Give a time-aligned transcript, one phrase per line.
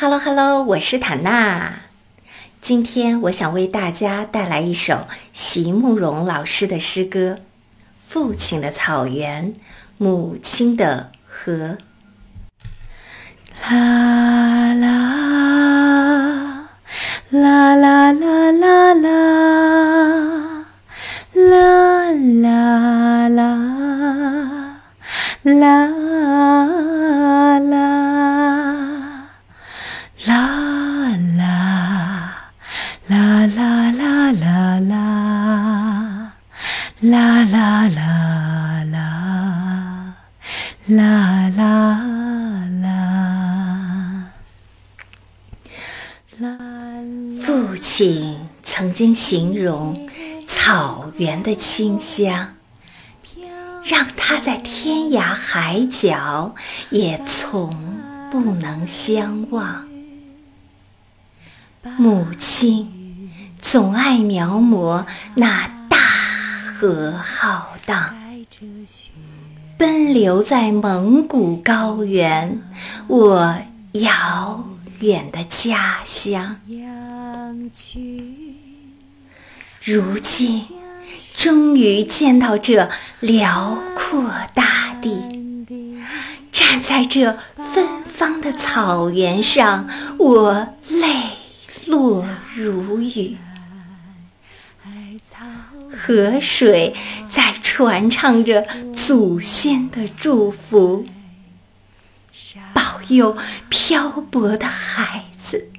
[0.00, 1.80] Hello Hello，我是坦娜。
[2.62, 7.36] 今天我想为大家带来一首席慕容老师的诗歌
[8.08, 9.54] 《父亲的草原，
[9.98, 11.76] 母亲的河》。
[13.70, 14.88] 啦啦
[17.28, 18.94] 啦啦啦啦
[21.34, 23.58] 啦啦啦啦
[25.42, 25.99] 啦。
[37.00, 40.22] 啦啦啦啦
[40.86, 41.96] 啦啦
[46.38, 46.60] 啦！
[47.40, 50.10] 父亲曾经形容
[50.46, 52.54] 草原的清香，
[53.82, 56.54] 让他在天涯海角
[56.90, 57.98] 也从
[58.30, 59.88] 不能相忘。
[61.96, 65.06] 母亲总爱描摹
[65.36, 65.79] 那。
[66.80, 68.14] 河浩荡，
[69.76, 72.62] 奔流在蒙古高原，
[73.06, 73.54] 我
[73.92, 74.64] 遥
[75.00, 76.56] 远的家乡。
[79.82, 80.68] 如今，
[81.36, 82.88] 终于见到这
[83.20, 85.20] 辽阔大地，
[86.50, 87.36] 站在这
[87.74, 91.08] 芬芳的草原上，我泪
[91.84, 93.36] 落如雨。
[95.90, 96.94] 河水
[97.28, 101.06] 在传唱着祖先的祝福，
[102.72, 103.36] 保佑
[103.68, 105.70] 漂泊的孩子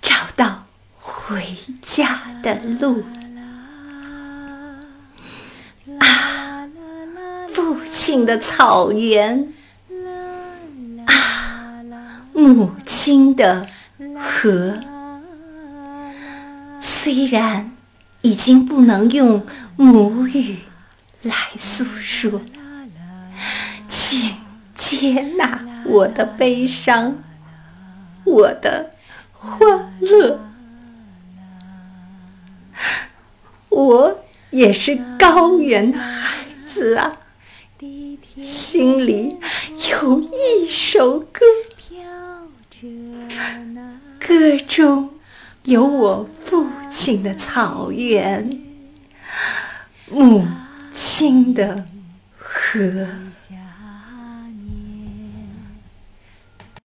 [0.00, 3.04] 找到回家的路。
[5.98, 6.68] 啊，
[7.52, 9.52] 父亲的草原，
[11.06, 11.82] 啊，
[12.32, 13.68] 母亲的
[14.18, 14.78] 河，
[16.80, 17.70] 虽然。
[18.24, 20.60] 已经不能用母语
[21.20, 22.40] 来诉说，
[23.86, 24.36] 请
[24.74, 27.22] 接纳我的悲伤，
[28.24, 28.92] 我的
[29.34, 30.40] 欢乐。
[33.68, 37.18] 我也是高原的孩子啊，
[38.38, 39.36] 心里
[39.92, 41.44] 有一首歌，
[44.18, 45.10] 歌中。
[45.64, 48.60] 有我父亲的草原，
[50.08, 50.46] 母
[50.92, 51.84] 亲的
[52.38, 53.08] 河。